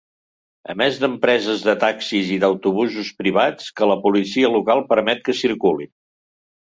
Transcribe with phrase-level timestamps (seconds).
[0.73, 5.93] A més d'empreses de taxis i d'autobusos privats, que la policia local permet que circulin.